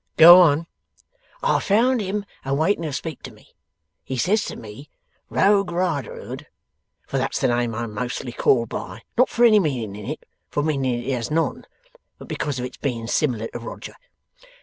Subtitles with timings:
[0.17, 0.65] 'Go on.'
[1.43, 3.49] 'I found him a waiting to speak to me.
[4.03, 4.89] He says to me,
[5.29, 6.47] "Rogue Riderhood"
[7.05, 10.63] for that's the name I'm mostly called by not for any meaning in it, for
[10.63, 11.67] meaning it has none,
[12.17, 13.93] but because of its being similar to Roger.